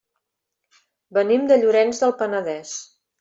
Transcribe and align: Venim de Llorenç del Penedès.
Venim 1.17 1.45
de 1.51 1.57
Llorenç 1.65 1.99
del 2.05 2.15
Penedès. 2.23 2.73